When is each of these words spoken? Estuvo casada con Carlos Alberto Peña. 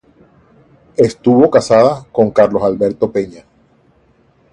Estuvo 0.97 1.51
casada 1.51 2.07
con 2.11 2.31
Carlos 2.31 2.63
Alberto 2.63 3.11
Peña. 3.11 3.45